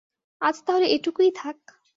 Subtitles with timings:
[0.41, 1.57] আজ তাহলে এটুকুই থাক।